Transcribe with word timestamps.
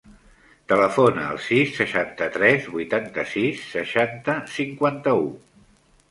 Telefona 0.71 1.25
al 1.33 1.41
sis, 1.47 1.73
seixanta-tres, 1.79 2.65
vuitanta-sis, 2.75 3.59
seixanta, 3.75 4.39
cinquanta-u. 4.55 5.29